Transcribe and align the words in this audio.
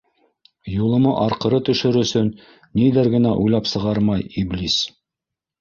Юлыма 0.83 1.11
арҡыры 1.25 1.59
төшөр 1.67 1.99
өсөн 2.01 2.31
ниҙәр 2.81 3.13
генә 3.17 3.37
уйлап 3.45 3.73
сығармай, 3.75 4.29
иблис! 4.45 4.81